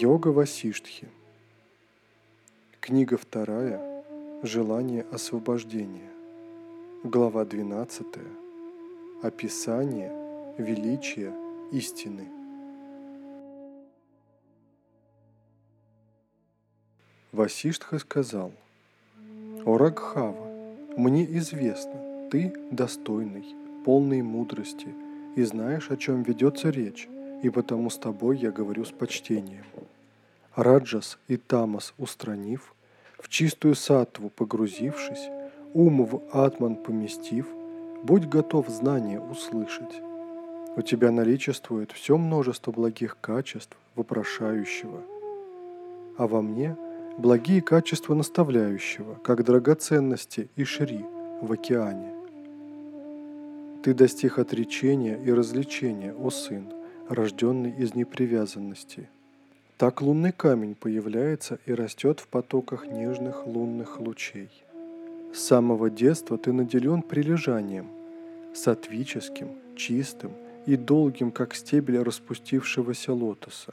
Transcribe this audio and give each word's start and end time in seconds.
Йога 0.00 0.28
Васиштхи. 0.28 1.08
Книга 2.80 3.16
вторая. 3.16 3.80
Желание 4.44 5.04
освобождения. 5.10 6.12
Глава 7.02 7.44
12. 7.44 8.06
Описание 9.22 10.12
величия 10.56 11.32
истины. 11.72 12.28
Васиштха 17.32 17.98
сказал, 17.98 18.52
«О 19.64 19.78
Рагхава, 19.78 20.46
мне 20.96 21.24
известно, 21.38 22.28
ты 22.30 22.54
достойный, 22.70 23.46
полный 23.84 24.22
мудрости 24.22 24.94
и 25.34 25.42
знаешь, 25.42 25.90
о 25.90 25.96
чем 25.96 26.22
ведется 26.22 26.70
речь, 26.70 27.08
и 27.42 27.50
потому 27.50 27.90
с 27.90 27.98
тобой 27.98 28.38
я 28.38 28.52
говорю 28.52 28.84
с 28.84 28.92
почтением. 28.92 29.64
Раджас 30.58 31.20
и 31.28 31.36
Тамас 31.36 31.94
устранив, 31.98 32.74
в 33.20 33.28
чистую 33.28 33.76
сатву 33.76 34.28
погрузившись, 34.28 35.30
ум 35.72 36.04
в 36.04 36.20
атман 36.32 36.74
поместив, 36.74 37.46
будь 38.02 38.26
готов 38.26 38.68
знание 38.68 39.20
услышать. 39.20 40.02
У 40.74 40.82
тебя 40.82 41.12
наличествует 41.12 41.92
все 41.92 42.18
множество 42.18 42.72
благих 42.72 43.18
качеств 43.20 43.76
вопрошающего, 43.94 45.00
а 46.16 46.26
во 46.26 46.42
мне 46.42 46.76
благие 47.18 47.62
качества 47.62 48.14
наставляющего, 48.14 49.14
как 49.22 49.44
драгоценности 49.44 50.48
и 50.56 50.64
шри 50.64 51.04
в 51.40 51.52
океане. 51.52 52.12
Ты 53.84 53.94
достиг 53.94 54.40
отречения 54.40 55.22
и 55.22 55.30
развлечения, 55.30 56.12
о 56.14 56.30
сын, 56.30 56.66
рожденный 57.08 57.70
из 57.70 57.94
непривязанности. 57.94 59.08
Так 59.78 60.02
лунный 60.02 60.32
камень 60.32 60.74
появляется 60.74 61.60
и 61.64 61.72
растет 61.72 62.18
в 62.18 62.26
потоках 62.26 62.88
нежных 62.88 63.46
лунных 63.46 64.00
лучей. 64.00 64.50
С 65.32 65.38
самого 65.38 65.88
детства 65.88 66.36
ты 66.36 66.52
наделен 66.52 67.00
прилежанием, 67.00 67.86
сатвическим, 68.52 69.50
чистым 69.76 70.32
и 70.66 70.74
долгим, 70.74 71.30
как 71.30 71.54
стебель 71.54 72.02
распустившегося 72.02 73.12
лотоса. 73.12 73.72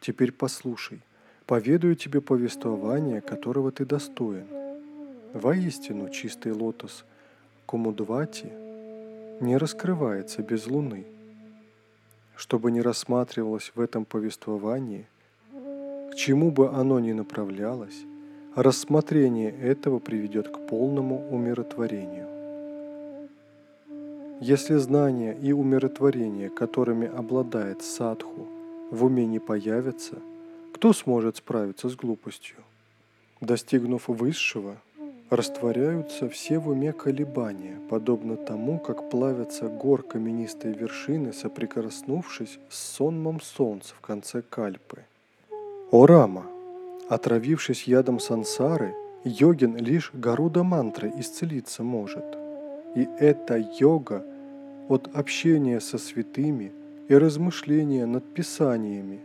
Теперь 0.00 0.30
послушай, 0.30 1.00
поведаю 1.46 1.96
тебе 1.96 2.20
повествование, 2.20 3.20
которого 3.20 3.72
ты 3.72 3.84
достоин. 3.84 4.46
Воистину 5.32 6.10
чистый 6.10 6.52
лотос 6.52 7.04
Кумудвати 7.66 8.52
не 9.40 9.56
раскрывается 9.56 10.42
без 10.42 10.68
луны– 10.68 11.06
чтобы 12.36 12.70
не 12.70 12.82
рассматривалось 12.82 13.72
в 13.74 13.80
этом 13.80 14.04
повествовании, 14.04 15.06
к 16.12 16.14
чему 16.14 16.50
бы 16.50 16.68
оно 16.68 17.00
ни 17.00 17.12
направлялось, 17.12 18.04
рассмотрение 18.54 19.50
этого 19.50 19.98
приведет 19.98 20.48
к 20.48 20.66
полному 20.66 21.28
умиротворению. 21.30 22.26
Если 24.40 24.76
знания 24.76 25.34
и 25.34 25.52
умиротворение, 25.52 26.50
которыми 26.50 27.08
обладает 27.08 27.82
садху, 27.82 28.46
в 28.90 29.04
уме 29.04 29.26
не 29.26 29.38
появятся, 29.38 30.16
кто 30.74 30.92
сможет 30.92 31.36
справиться 31.36 31.88
с 31.88 31.96
глупостью? 31.96 32.56
Достигнув 33.40 34.08
высшего, 34.08 34.76
Растворяются 35.30 36.28
все 36.28 36.60
в 36.60 36.68
уме 36.68 36.92
колебания, 36.92 37.80
подобно 37.90 38.36
тому, 38.36 38.78
как 38.78 39.10
плавятся 39.10 39.66
гор 39.66 40.04
каменистой 40.04 40.72
вершины, 40.72 41.32
соприкоснувшись 41.32 42.60
с 42.68 42.94
сонмом 42.96 43.40
солнца 43.40 43.92
в 43.96 44.00
конце 44.00 44.42
кальпы. 44.42 45.02
О 45.90 46.06
Рама! 46.06 46.46
Отравившись 47.08 47.88
ядом 47.88 48.20
сансары, 48.20 48.94
йогин 49.24 49.76
лишь 49.76 50.12
Гаруда 50.12 50.62
мантры 50.62 51.12
исцелиться 51.18 51.82
может. 51.82 52.24
И 52.94 53.08
эта 53.18 53.56
йога 53.80 54.24
от 54.88 55.10
общения 55.12 55.80
со 55.80 55.98
святыми 55.98 56.72
и 57.08 57.16
размышления 57.16 58.06
над 58.06 58.32
писаниями. 58.32 59.18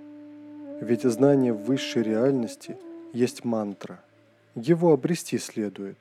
Ведь 0.81 1.03
знание 1.03 1.53
высшей 1.53 2.01
реальности 2.01 2.75
есть 3.13 3.45
мантра– 3.45 3.99
его 4.55 4.91
обрести 4.91 5.37
следует. 5.37 5.97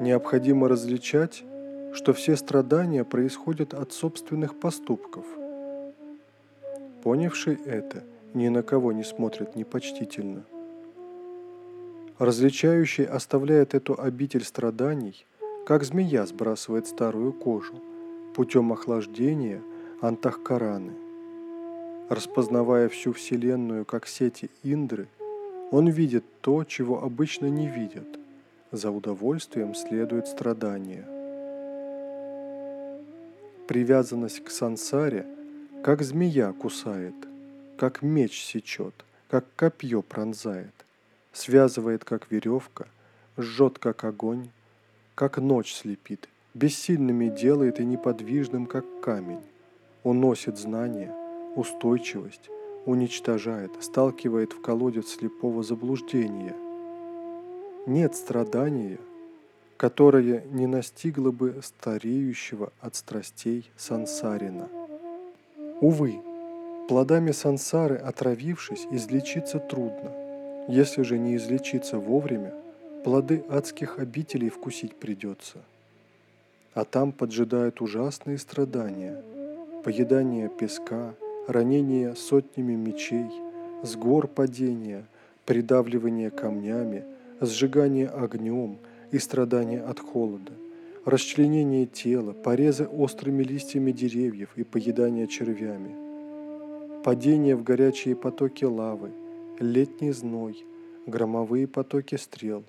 Необходимо 0.00 0.68
различать, 0.68 1.44
что 1.92 2.12
все 2.14 2.36
страдания 2.36 3.04
происходят 3.04 3.74
от 3.74 3.92
собственных 3.92 4.58
поступков. 4.58 5.24
Понявший 7.02 7.58
это, 7.66 8.02
ни 8.32 8.48
на 8.48 8.62
кого 8.62 8.92
не 8.92 9.04
смотрит 9.04 9.54
непочтительно. 9.54 10.44
Различающий 12.18 13.04
оставляет 13.04 13.74
эту 13.74 14.00
обитель 14.00 14.44
страданий, 14.44 15.26
как 15.66 15.84
змея 15.84 16.24
сбрасывает 16.24 16.86
старую 16.86 17.32
кожу, 17.32 17.74
путем 18.34 18.72
охлаждения 18.72 19.60
антахкараны. 20.00 20.92
Распознавая 22.08 22.88
всю 22.88 23.12
Вселенную 23.12 23.84
как 23.84 24.06
сети 24.06 24.50
Индры– 24.62 25.08
он 25.72 25.88
видит 25.88 26.24
то, 26.42 26.64
чего 26.64 27.02
обычно 27.02 27.46
не 27.46 27.66
видят. 27.66 28.06
За 28.70 28.90
удовольствием 28.90 29.74
следует 29.74 30.28
страдание. 30.28 31.04
Привязанность 33.66 34.44
к 34.44 34.50
сансаре, 34.50 35.26
как 35.82 36.02
змея 36.02 36.52
кусает, 36.52 37.14
как 37.78 38.02
меч 38.02 38.44
сечет, 38.44 38.94
как 39.28 39.46
копье 39.56 40.02
пронзает, 40.02 40.74
связывает, 41.32 42.04
как 42.04 42.30
веревка, 42.30 42.86
жжет, 43.38 43.78
как 43.78 44.04
огонь, 44.04 44.50
как 45.14 45.38
ночь 45.38 45.72
слепит, 45.72 46.28
бессильными 46.52 47.28
делает 47.28 47.80
и 47.80 47.84
неподвижным, 47.84 48.66
как 48.66 48.84
камень, 49.00 49.40
уносит 50.02 50.58
знания, 50.58 51.14
устойчивость, 51.56 52.50
уничтожает, 52.86 53.70
сталкивает 53.80 54.52
в 54.52 54.60
колодец 54.60 55.08
слепого 55.08 55.62
заблуждения. 55.62 56.54
Нет 57.86 58.14
страдания, 58.14 58.98
которое 59.76 60.44
не 60.52 60.66
настигло 60.66 61.30
бы 61.30 61.60
стареющего 61.62 62.72
от 62.80 62.94
страстей 62.94 63.70
сансарина. 63.76 64.68
Увы, 65.80 66.20
плодами 66.88 67.32
сансары, 67.32 67.96
отравившись, 67.96 68.86
излечиться 68.90 69.58
трудно. 69.58 70.12
Если 70.68 71.02
же 71.02 71.18
не 71.18 71.36
излечиться 71.36 71.98
вовремя, 71.98 72.54
плоды 73.04 73.44
адских 73.48 73.98
обителей 73.98 74.48
вкусить 74.48 74.94
придется. 74.94 75.58
А 76.74 76.84
там 76.84 77.10
поджидают 77.12 77.80
ужасные 77.80 78.38
страдания, 78.38 79.22
поедание 79.84 80.48
песка, 80.48 81.14
ранение 81.46 82.14
сотнями 82.14 82.74
мечей, 82.74 83.30
с 83.82 83.96
гор 83.96 84.28
падения, 84.28 85.04
придавливание 85.44 86.30
камнями, 86.30 87.04
сжигание 87.40 88.08
огнем 88.08 88.78
и 89.10 89.18
страдание 89.18 89.82
от 89.82 89.98
холода, 89.98 90.52
расчленение 91.04 91.86
тела, 91.86 92.32
порезы 92.32 92.86
острыми 92.86 93.42
листьями 93.42 93.90
деревьев 93.90 94.50
и 94.56 94.62
поедание 94.62 95.26
червями, 95.26 95.94
падение 97.02 97.56
в 97.56 97.64
горячие 97.64 98.14
потоки 98.14 98.64
лавы, 98.64 99.10
летний 99.58 100.12
зной, 100.12 100.64
громовые 101.06 101.66
потоки 101.66 102.14
стрел, 102.14 102.62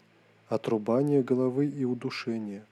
отрубание 0.49 1.21
головы 1.21 1.67
и 1.67 1.85
удушение, 1.85 2.63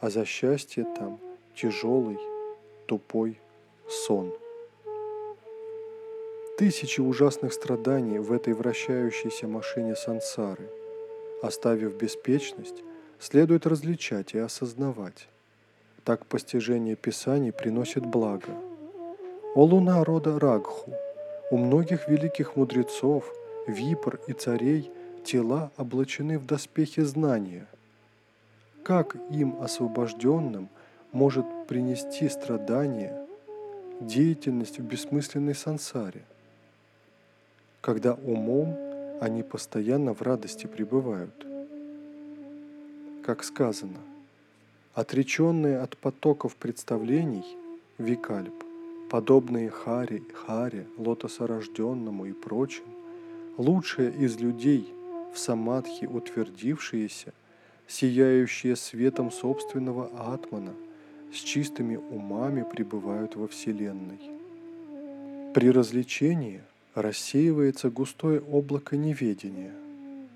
а 0.00 0.08
за 0.08 0.24
счастье 0.24 0.84
там 0.96 1.18
тяжелый, 1.54 2.18
тупой 2.86 3.38
сон. 3.88 4.32
Тысячи 6.58 7.00
ужасных 7.00 7.54
страданий 7.54 8.18
в 8.18 8.30
этой 8.30 8.52
вращающейся 8.52 9.48
машине 9.48 9.96
сансары. 9.96 10.68
Оставив 11.42 11.96
беспечность, 11.96 12.84
следует 13.18 13.66
различать 13.66 14.34
и 14.34 14.38
осознавать. 14.38 15.28
Так 16.04 16.26
постижение 16.26 16.94
Писаний 16.94 17.52
приносит 17.52 18.04
благо. 18.04 18.54
О 19.54 19.64
луна 19.64 20.04
рода 20.04 20.38
Рагху! 20.38 20.92
У 21.50 21.56
многих 21.56 22.06
великих 22.08 22.54
мудрецов, 22.54 23.32
випр 23.66 24.20
и 24.26 24.34
царей 24.34 24.90
тела 25.24 25.70
облачены 25.78 26.38
в 26.38 26.44
доспехи 26.44 27.00
знания. 27.00 27.66
Как 28.84 29.16
им, 29.30 29.56
освобожденным, 29.62 30.68
может 31.12 31.46
принести 31.66 32.28
страдания, 32.28 33.26
деятельность 34.00 34.78
в 34.78 34.82
бессмысленной 34.82 35.54
сансаре? 35.54 36.24
Когда 37.82 38.14
умом 38.14 38.78
они 39.20 39.42
постоянно 39.42 40.14
в 40.14 40.22
радости 40.22 40.66
пребывают. 40.66 41.34
Как 43.24 43.44
сказано, 43.44 43.98
отреченные 44.94 45.78
от 45.78 45.96
потоков 45.96 46.54
представлений, 46.56 47.44
викальп, 47.98 48.54
подобные 49.10 49.68
Харе, 49.68 50.22
Харе, 50.32 50.86
лотосорожденному 50.96 52.26
и 52.26 52.32
прочим, 52.32 52.84
лучшие 53.58 54.12
из 54.12 54.38
людей, 54.38 54.88
в 55.34 55.38
самадхи 55.38 56.04
утвердившиеся, 56.04 57.32
сияющие 57.88 58.76
светом 58.76 59.32
собственного 59.32 60.08
атмана, 60.32 60.72
с 61.32 61.36
чистыми 61.36 61.96
умами 61.96 62.64
пребывают 62.70 63.34
во 63.34 63.48
Вселенной. 63.48 64.20
При 65.52 65.70
развлечении 65.70 66.60
рассеивается 66.94 67.90
густое 67.90 68.40
облако 68.40 68.96
неведения. 68.96 69.72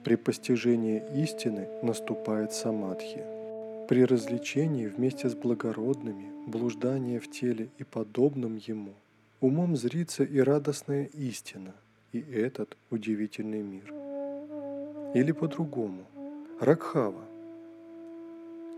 При 0.05 0.17
постижении 0.17 1.03
истины 1.23 1.69
наступает 1.83 2.53
самадхи. 2.53 3.23
При 3.89 4.05
развлечении 4.05 4.87
вместе 4.87 5.29
с 5.29 5.35
благородными, 5.35 6.27
блуждание 6.47 7.21
в 7.21 7.31
теле 7.31 7.69
и 7.79 7.85
подобным 7.85 8.57
ему, 8.57 8.95
умом 9.41 9.77
зрится 9.77 10.25
и 10.25 10.39
радостная 10.39 11.05
истина, 11.13 11.75
и 12.13 12.21
этот 12.21 12.77
удивительный 12.91 13.63
мир. 13.63 13.93
Или 15.15 15.33
по-другому, 15.33 16.05
Ракхава. 16.61 17.25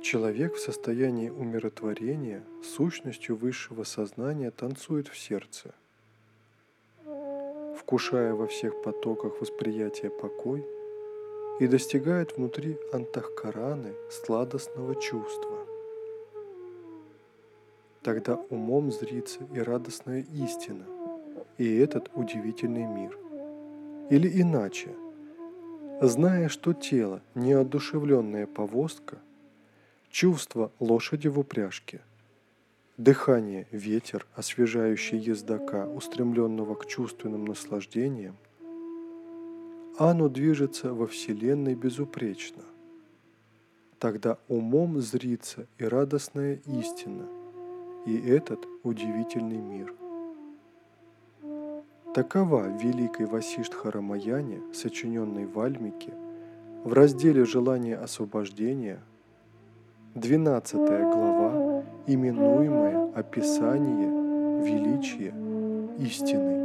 Человек 0.03 0.55
в 0.55 0.61
состоянии 0.61 1.29
умиротворения 1.29 2.43
сущностью 2.63 3.37
высшего 3.37 3.85
сознания 3.85 4.51
танцует 4.51 5.09
в 5.09 5.19
сердце, 5.19 5.75
вкушая 7.89 8.35
во 8.35 8.47
всех 8.47 8.83
потоках 8.83 9.41
восприятия 9.41 10.11
покой– 10.11 10.65
и 11.59 11.67
достигает 11.67 12.37
внутри 12.37 12.79
антахкараны 12.93 13.95
сладостного 14.11 14.95
чувства. 14.95 15.59
Тогда 18.03 18.37
умом 18.51 18.93
зрится 18.93 19.41
и 19.53 19.59
радостная 19.59 20.21
истина, 20.21 20.85
и 21.59 21.79
этот 21.79 22.11
удивительный 22.15 22.87
мир. 22.87 23.19
Или 24.09 24.41
иначе, 24.41 24.91
зная, 26.01 26.49
что 26.49 26.73
тело– 26.73 27.21
неодушевленная 27.35 28.47
повозка, 28.47 29.19
чувство 30.11 30.71
лошади 30.79 31.29
в 31.29 31.39
упряжке, 31.41 32.01
дыхание– 32.99 33.67
ветер, 33.71 34.27
освежающий 34.35 35.17
ездока, 35.17 35.89
устремленного 35.89 36.75
к 36.75 36.85
чувственным 36.87 37.47
наслаждениям– 37.47 38.37
оно 40.01 40.29
движется 40.29 40.95
во 40.95 41.09
Вселенной 41.09 41.75
безупречно. 41.75 42.63
Тогда 43.99 44.39
умом 44.47 45.01
зрится 45.01 45.67
и 45.77 45.85
радостная 45.85 46.61
истина, 46.67 47.27
и 48.07 48.17
этот 48.17 48.65
удивительный 48.85 49.59
мир. 49.59 49.93
Такова 52.15 52.69
Великой 52.79 53.27
Васиштхарамаяне, 53.27 54.63
сочиненной 54.73 55.47
в 55.47 55.59
Альмике, 55.59 56.13
в 56.85 56.93
разделе 56.93 57.45
«Желание 57.45 57.97
освобождения», 57.97 59.01
12 60.21 60.75
глава, 60.75 61.85
именуемая 62.07 63.13
«Описание 63.15 64.11
величия 64.65 65.33
истины». 65.99 66.58